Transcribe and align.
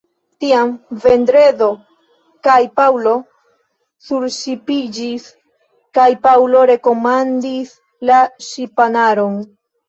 Tiam 0.43 0.69
Vendredo 1.01 1.65
kaj 2.47 2.55
Paŭlo 2.79 3.11
surŝipiĝis, 4.07 5.27
kaj 5.99 6.07
Paŭlo 6.25 6.65
rekomandis 6.73 7.77
la 8.11 8.25
ŝipanaron. 8.49 9.39